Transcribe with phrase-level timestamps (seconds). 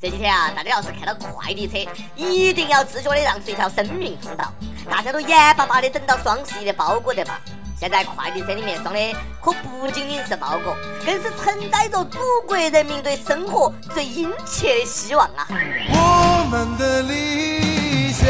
[0.00, 1.76] 这几天啊，大家要是看到快递车，
[2.14, 4.52] 一定要自觉的让出一条生命通道。
[4.88, 7.40] 大家都眼巴巴的等到双十一的包裹的吧？
[7.76, 15.48] 现在快递车里面装的可不仅仅是包裹，更是承载着祖国人民对生活最殷切的希望啊！
[15.48, 18.28] 我们的理想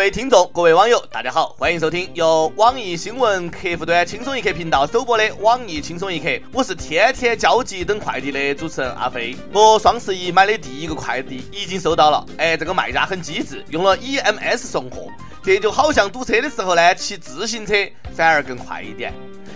[0.00, 6.26] 各位听众，各位网友，大家好，欢迎收听由网易新闻客户端轻松一刻频道首播的网易轻松一刻。
[6.54, 9.36] 我是天天焦急等快递的主持人阿飞。
[9.52, 15.06] 我双十一买的第一个快递已经收到了，哎，这个卖家很机智，用了 EMS 送货。
[15.42, 17.74] 这就好像堵车的时候呢，骑自行车
[18.16, 19.12] 反而更快一点。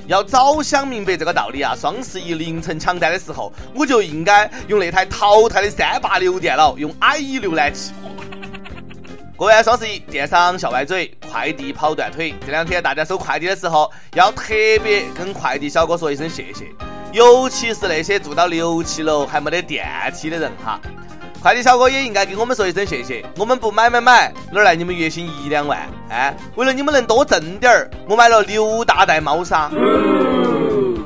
[0.06, 7.92] 要早想明白这个道理啊，双十一凌晨抢单的时候，我就应该用那台淘汰的三八六电脑，用 IE 浏览器。
[9.36, 12.32] 过完双十一，电商笑歪嘴，快递跑断腿。
[12.46, 16.66] 这两天大家收快递的时候，要特别跟快递小哥说一声谢谢，
[17.12, 20.80] 尤其是那些住到六七楼还没得电梯的人哈。
[21.42, 25.80] 快递小哥也应该给我们说一声谢谢，我们不买买买，哪来你们月薪一两万？
[26.10, 29.68] 哎，为了你们能多挣点儿，我买了六大袋猫砂。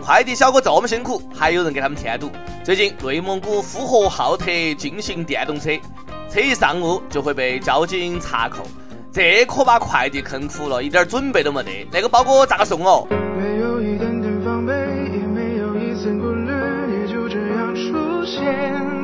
[0.04, 2.30] 快递小哥这么辛苦，还有人给他们添堵。
[2.62, 5.70] 最近内蒙古呼和浩特进行电动车。
[6.30, 8.62] 车一上路就会被交警查扣，
[9.10, 11.88] 这可把快递坑苦了，一点准备都没得。
[11.90, 13.06] 那个包裹咋个送哦？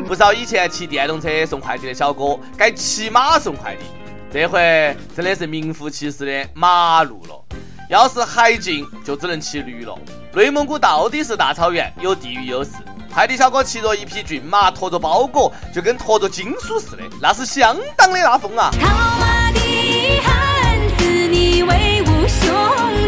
[0.07, 3.85] 不少以前骑电动车送快递的小哥，改骑马送快递。
[4.31, 7.45] 这回真的是名副其实的马路了。
[7.89, 9.99] 要是还禁，就只能骑驴了。
[10.35, 12.71] 内蒙古到底是大草原，有地域优势。
[13.15, 18.73] 快递小哥骑着一匹骏马，驮着包裹，就跟驮着金属似的，那是相当的拉风啊！
[18.73, 18.89] 套
[19.21, 22.53] 马的汉子，你威武雄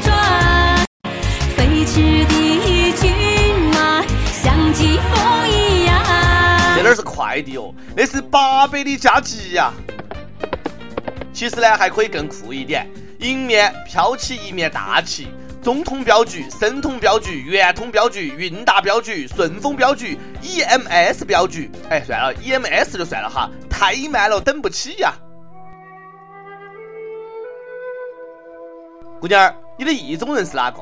[0.03, 0.87] 壮，
[1.57, 4.01] 飞驰的骏马
[4.33, 6.01] 像疾风一样。
[6.77, 9.73] 这哪是快递哦，那是八百里加急呀！
[11.33, 12.89] 其实呢，还可以更酷一点，
[13.19, 15.27] 迎面飘起一面大旗。
[15.67, 25.13] 中通镖局、申通镖局、圆通镖局、韵达镖局、顺丰镖局、EMS 镖局，哎，算了，EMS 就算了哈，太慢了，等不起呀。
[29.21, 30.79] 姑娘，你的意中人是哪个？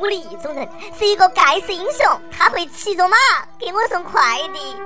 [0.00, 0.68] 我的意中人
[0.98, 3.16] 是一个盖世英雄，他会骑着马
[3.56, 4.76] 给我送快递。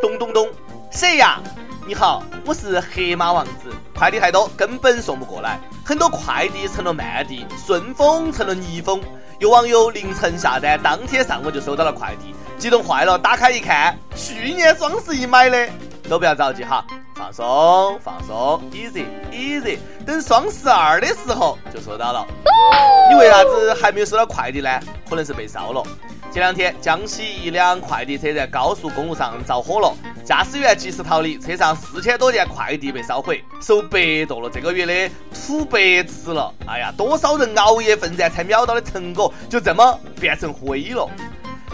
[0.00, 0.48] 咚咚咚，
[0.92, 1.40] 谁呀？
[1.88, 3.74] 你好，我是黑马王子。
[3.96, 9.00] 快递太多，根本送不过来，很多快递成了慢递，顺丰成了逆风。
[9.38, 15.66] 有网友凌晨下单，当天上午就收到了快递，激动坏了，打开一看，去年双十一买的。
[16.10, 16.84] 都不要着急哈，
[17.14, 22.26] 放松放松，easy easy，等双十二的时候就收到了。
[23.08, 24.68] 你为啥子还没有收到快递呢？
[25.08, 25.82] 可能是被烧了。
[26.30, 36.52] 前两天，江西一辆快递车在高速公路上着火了，驾驶员及时逃离，车上四千多件快递被烧毁，受白剁了这个月的土白吃了。
[36.66, 41.08] 哎呀，多少人熬夜奋战才秒到的成果，就这么变成灰了。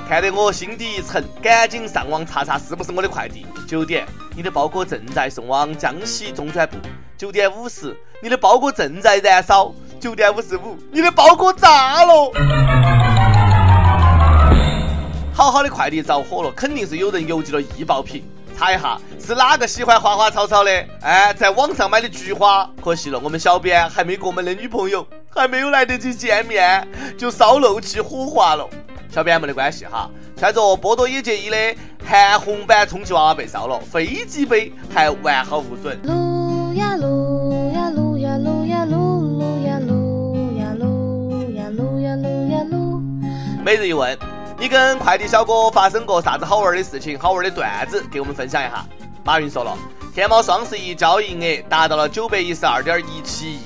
[0.08, 3.44] 看得我心底一沉，赶紧上网查查是不是我的快递。
[3.66, 4.06] 九点，
[4.36, 6.76] 你的包裹正在送往江西中转部。
[7.18, 9.74] 九点五十，你的包裹正在燃烧。
[10.00, 13.13] 九点五十五，你的包裹炸了。
[15.34, 18.24] 好好的快递着火了，肯定是有人邮寄了易爆品。
[18.56, 20.70] 查一下是哪个喜欢花花草草的？
[21.00, 26.86] 哎，在网上买的菊花，可惜了，我们小编还没过门的女朋友，还没有来得及见面，
[27.18, 28.64] 就烧漏气火化了。
[29.10, 31.56] 小编没得关系哈，穿着波多野结衣的
[32.06, 35.98] 韩红版充气娃娃被烧了，飞机杯还完好无损。
[36.04, 43.02] 撸呀撸呀撸呀撸呀撸撸呀撸呀撸呀撸呀撸呀撸。
[43.64, 44.16] 每日一问。
[44.56, 48.86] 你跟快递小哥发生过啥子好玩的事情、好玩的段子，给我们分享一下。
[49.24, 49.76] 马云说了，
[50.14, 53.64] 天猫双十一交易额达到了九百一十二点一七亿，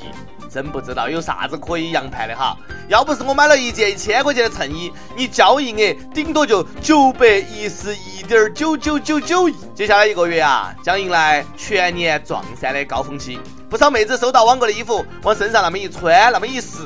[0.50, 2.56] 真不知道有啥子可以扬盘的哈。
[2.88, 9.54] 要不是我买了一件一千块钱的衬衣，你交易额顶多就九百一十一点九九九九亿。
[9.74, 16.78] 接下来一个月啊，将迎来全年撞衫的高峰期，不少妹子收到网购的衣服，往身上那么一穿，那么一试，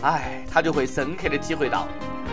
[0.00, 1.88] 哎，她就会深刻的体会到。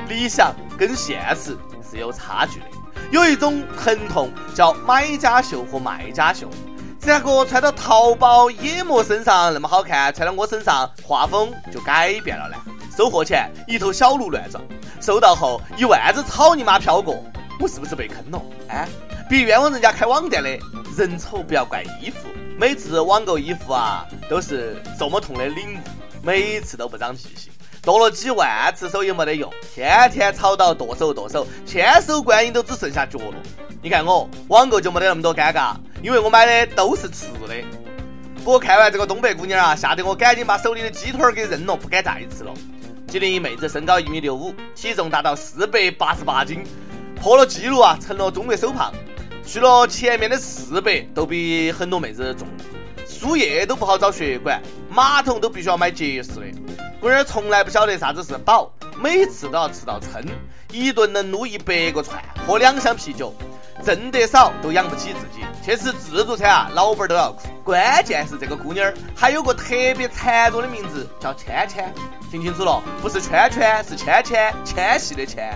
[0.08, 1.58] 理想跟现实
[1.90, 2.66] 是有差距的，
[3.12, 6.50] 有一种疼痛叫买家秀和卖家秀。
[7.00, 12.56] 这个穿到淘宝野模身上那么好看，穿到我身上画风就改变了呢？
[12.98, 14.62] 收货前一头小鹿乱撞，
[15.00, 17.24] 收到后一万只草泥马飘过，
[17.60, 18.42] 我是不是被坑了？
[18.70, 18.88] 哎，
[19.30, 20.50] 别冤枉人家开网店的，
[20.98, 22.28] 人丑不要怪衣服。
[22.60, 25.80] 每次网购衣服啊，都是这么痛的领悟，
[26.24, 27.54] 每次都不长记性，
[27.88, 33.36] 剁了几万次手也没得用，天天吵到剁手剁手，千手观音都只剩下脚了。
[33.82, 35.74] 你看我网购就没得那么多尴尬，
[36.04, 37.56] 因为我买的都是吃的。
[38.44, 42.52] 不过看完这个东北姑娘啊，吓得我赶紧把手里的鸡腿给扔了，不敢再吃了。
[43.08, 46.66] 吉林一妹子身高一米六五，体重达到四百八十八斤，
[47.16, 48.94] 破了纪录啊，成了中国首胖。
[49.46, 52.46] 去了前面的四百都比很多妹子重，
[53.08, 56.67] 输液都不好找血管，马桶都必须要买结实的。
[57.00, 60.26] 姑娘从来不晓得啥子是饱，每次都要吃到撑，
[60.72, 63.32] 一顿能撸一百个串，喝两箱啤酒，
[63.84, 65.46] 挣得少都养不起自己。
[65.64, 67.50] 去吃自助餐啊，老板都要哭。
[67.64, 71.86] 关键是这个姑娘还有个特别残弱的名字，叫芊芊。
[72.32, 75.54] 听清楚了，不是圈圈，是芊芊，纤细的纤。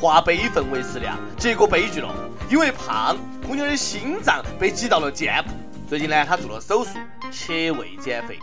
[0.00, 2.08] 化悲愤为食量，结果悲剧了。
[2.48, 5.50] 因为胖，姑娘的心脏被挤到了肩部。
[5.86, 6.92] 最近呢，她做了手术，
[7.30, 8.38] 切胃减肥。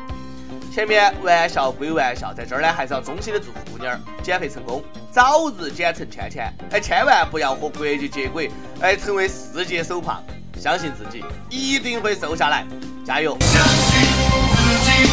[0.78, 6.44] 前面玩笑归玩笑，在这儿呢，还是要衷心的祝福姑娘减肥成功，早日减成芊芊。
[6.70, 10.24] 哎，千万不要和国际接轨，哎，成为世界首胖。
[10.56, 12.64] 相信自己，一定会瘦下来，
[13.04, 13.36] 加油！
[13.40, 14.08] 相信
[14.52, 15.10] 自己。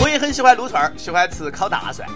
[0.00, 2.08] 我也很喜欢撸串儿，喜欢吃烤大蒜。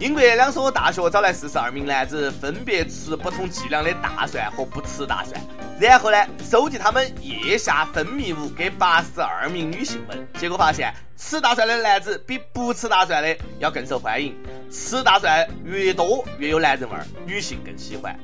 [0.00, 5.38] 英国两所大学找来四十二名男子，分别吃不同剂量的大蒜和不吃大蒜，
[5.78, 10.26] 然后呢，收集他们腋下分泌物给八十二名女性们。
[10.38, 14.34] 结果发现，吃大蒜的男子比不吃大蒜的要更受欢迎。
[14.70, 18.18] 吃大蒜越多越有男人味儿，女性更喜欢。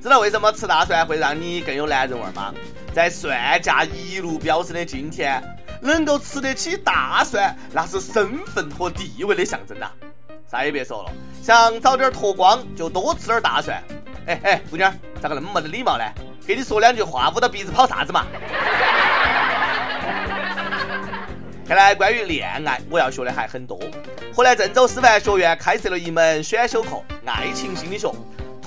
[0.00, 2.54] 知道为什么吃大蒜会让你更有男人味儿吗？
[2.94, 5.42] 在蒜价一路飙升的今天，
[5.82, 9.90] 能够吃得起大蒜，那是身份和地位的象征呐。
[10.50, 11.12] 啥也别说了，
[11.42, 13.82] 想早点脱光就多吃点大蒜。
[14.26, 16.04] 哎哎，姑娘，咋个那么没得礼貌呢？
[16.46, 18.24] 给你说两句话，捂到鼻子跑啥子嘛？
[21.66, 23.76] 看来关于恋爱，我要学的还很多。
[24.32, 28.08] 河南郑州师范学院开设了一门选修课——爱情心理学。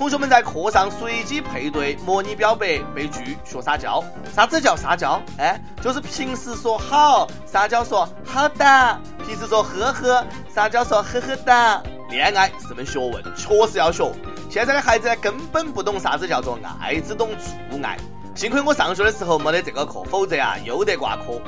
[0.00, 4.02] 同学们在课上随机配对，模拟表白、被拒、学撒娇。
[4.34, 5.20] 啥子叫撒娇？
[5.36, 11.82] 哎，就是平时说好，撒娇说好的；平时说呵呵，撒娇说呵呵的。
[12.08, 14.10] 恋爱是门学问，确实要学。
[14.48, 17.98] 现在的孩子根本不懂啥子叫做爱，只懂做爱。
[18.34, 21.38] 幸亏我上学的时候没得这个课，否则啊，又得挂科。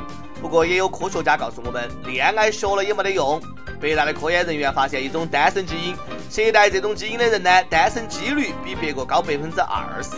[0.42, 3.40] 不过也有科学家告诉我们，恋爱学了也没得用。
[3.80, 5.96] 北大的科研人员发现一种单身基因，
[6.32, 10.12] 携带这种基因的人呢，单身几率比别个高百分之二十。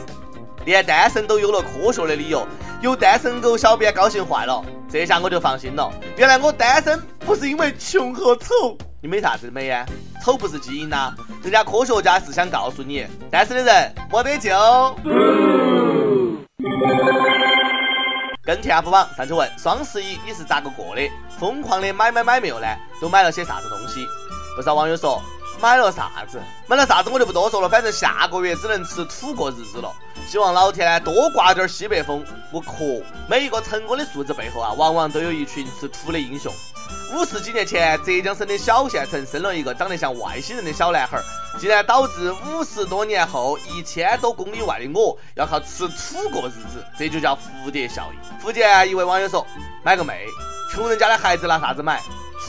[0.64, 2.46] 连单身都有了科学的理由，
[2.80, 4.64] 有单身狗小编高兴坏了。
[4.88, 8.78] 这下我就放心了，原来我单身不是因为穷和丑。
[9.02, 9.84] 你没啥子美呀？
[10.24, 11.12] 丑不是基因呐，
[11.42, 14.50] 人家科学家是想告诉你，单身的人没得救。
[18.44, 21.10] 跟帖 UP 榜上去问双十一你是咋个过的？
[21.40, 22.68] 疯狂的买买买没有呢？
[23.00, 24.06] 都买了些啥子东西？
[24.54, 25.20] 不少网友说
[25.60, 26.40] 买了啥子？
[26.66, 29.90] 买了啥子我就不多说了，反正下个月只能吃土过日子了。
[30.26, 32.24] 希望老天呢多刮点西北风。
[32.50, 32.70] 我渴
[33.28, 36.52] 每一个成功的数字背后啊，往往都有一群吃土的英雄。
[37.14, 41.20] 五十几年前，浙江省的小县城生了一个长得像外星人的小男孩，
[41.58, 48.40] 竟然导致五十多年后一千多公里外的我要靠吃土过日子，这就叫蝴蝶效应。
[48.40, 49.46] 福建一位网友说
[49.82, 50.26] ：“买个妹，
[50.70, 52.02] 穷人家的孩子拿啥子买？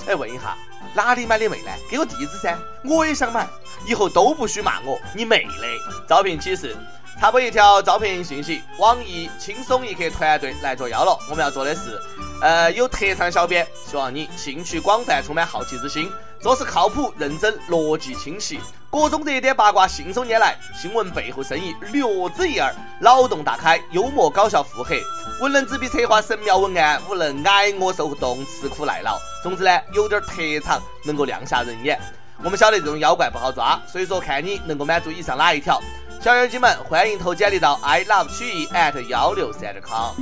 [0.07, 0.57] 哎，问一下
[0.95, 1.71] 哪里买的妹呢？
[1.89, 3.47] 给我地址噻，我也想买，
[3.85, 6.07] 以后都不许骂我，你妹的！
[6.07, 6.75] 招聘启事。”
[7.19, 11.17] 插播一条招聘信息：网易轻松一刻团队来作妖了。
[11.29, 11.97] 我们要做的是，
[12.41, 18.59] 呃，有特长小编，希望你兴趣广泛，充满好奇之心，做事靠谱、认真、逻辑清晰，
[18.95, 25.03] 各种热点八卦信手拈来，新闻背后生意略知一二，脑洞大开，幽默搞笑腹黑。
[25.41, 29.19] 无能执笔策划神庙文案，无能挨饿受冻吃苦耐劳。
[29.43, 31.99] 总之呢，有点特长，能够亮瞎人眼。
[32.41, 35.81] 我们晓得这种妖怪不好抓，所以说看你能够满足以上哪一条。
[36.21, 40.15] 小妖精们，欢迎投简历到 i love 曲艺 at 幺六三 .com。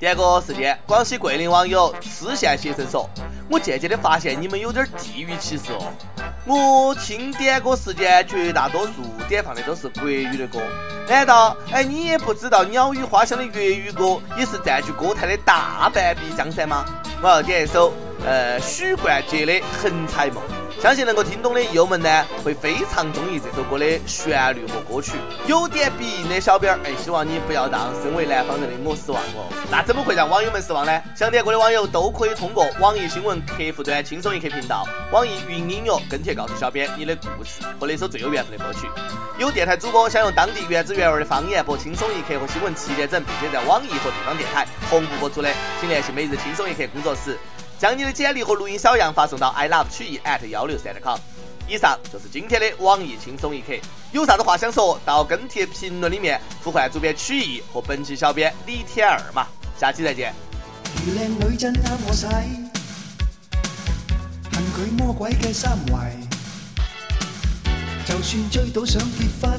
[0.00, 3.06] 点歌时间广西桂林网友痴线先生说
[3.50, 5.92] 我渐渐的发现你们有点地域歧视哦。
[6.46, 8.92] 我听点歌时间绝大多数
[9.28, 10.58] 点放的都是国语的歌。
[11.06, 16.82] 难道哎你也不知道鸟语花香的粤语歌也是占据歌坛的大半壁江山吗？
[17.22, 17.92] 我要点一首
[18.24, 20.42] 呃许冠杰的横财梦。
[20.80, 25.12] 相信能够听懂的友们呢，会非常中意这首歌的旋律和歌曲。
[25.46, 29.52] 有点鼻音的小编儿，哎，希望你不要让身为南方人的我失望哦。
[29.70, 31.02] 那怎么会让网友们失望呢？
[31.14, 38.88] 想点歌的网友都可以通过网易新闻客户端“轻松一刻”频道、网易云音乐跟帖告诉小编你的故事和那首最有缘分的歌曲。
[39.38, 47.38] 有电台主播想用当地原汁原味的方言播《轻松一刻》和新闻七点整，并且在网易和地方电台同步播出的，请联系每日轻松一刻工作室。
[47.80, 51.18] 将你的简历和录音小样发送到 i love 曲艺 at 幺六三 com。
[51.66, 53.72] 以上就是今天的网易轻松一刻，
[54.12, 59.46] 有啥子话想说到跟帖评论里面呼唤主编曲艺和本期小编李天二嘛，
[59.78, 60.34] 下期再见。
[61.06, 62.26] 如靓女真啱我使，
[64.52, 66.18] 恨佢魔鬼嘅三围，
[68.04, 69.58] 就算追到想结婚，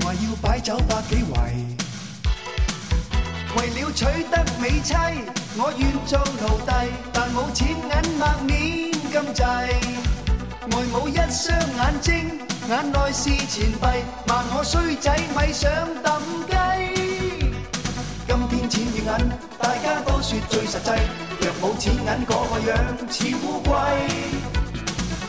[0.00, 1.83] 话要摆酒百几围。
[3.56, 4.94] 为了取得美妻，
[5.56, 6.70] 我愿做奴隶，
[7.12, 7.78] 但冇钱银
[8.18, 9.42] 墨面咁滞。
[10.72, 13.86] 外母一双眼睛，眼内是钱币，
[14.26, 15.70] 骂我衰仔咪想
[16.02, 16.18] 抌
[16.48, 16.52] 鸡。
[18.26, 20.90] 今天钱与银，大家都说最实际。
[21.40, 22.76] 若冇钱银，个个样
[23.08, 23.70] 似乌龟。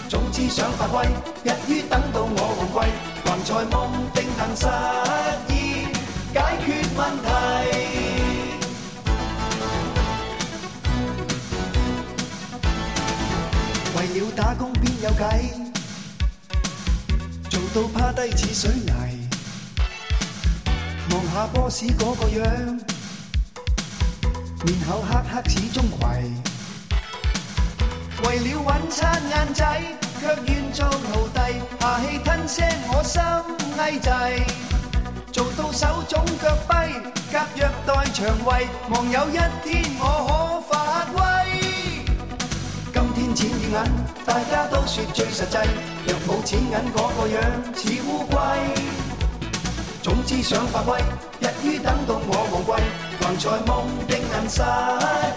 [0.09, 1.05] 总之想发威，
[1.43, 2.91] 一于等到我旺季，
[3.23, 4.65] 还在梦定能实
[5.47, 5.53] 现，
[6.33, 6.67] 解决
[6.97, 7.94] 问题。
[14.35, 15.53] 打工边有计，
[17.49, 18.91] 做到趴低似水泥。
[21.11, 22.45] 望下 boss 嗰个样，
[24.65, 26.03] 面口黑黑似钟馗。
[28.27, 29.81] 为了揾餐晏仔，
[30.19, 33.21] 却愿做奴隶，下气吞声我心
[33.77, 34.09] 翳滞。
[35.31, 36.91] 做到手肿脚跛，
[37.31, 40.44] 夹虐待肠胃，望有一天我可。
[43.35, 43.77] 钱与银，
[44.25, 45.57] 大家都说最实际。
[46.07, 47.41] 若冇钱银，嗰个样
[47.75, 48.37] 似乌龟。
[50.01, 51.01] 总之想发威，
[51.41, 52.83] 日于等到我旺季，
[53.19, 54.63] 横财梦定能实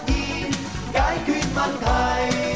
[0.06, 0.52] 现，
[0.92, 2.47] 解决问题。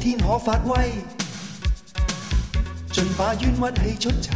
[0.00, 0.92] 天可发威，
[2.90, 4.30] 尽把冤屈气出齐。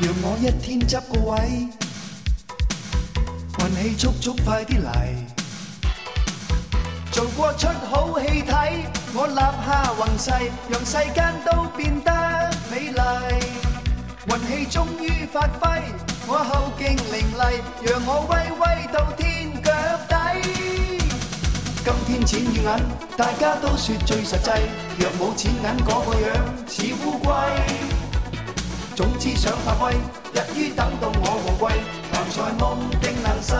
[0.00, 1.66] 让我一天执个位，
[3.58, 4.86] 运气速速快啲嚟。
[7.10, 10.30] 做过出好戏睇，我立下宏誓，
[10.68, 12.10] 让世间都变得
[12.70, 13.00] 美丽。
[14.26, 15.82] 运气终于发挥，
[16.26, 18.62] 我后劲凌厉，让我威威
[18.92, 19.37] 到天。
[22.28, 22.68] 钱与银，
[23.16, 24.50] 大家都说最实际。
[24.98, 26.28] 若冇钱银，嗰个样
[26.66, 27.32] 似乌龟。
[28.94, 29.94] 总之想发威，
[30.34, 31.80] 一于等到我旺季，
[32.12, 33.54] 横财梦定能实。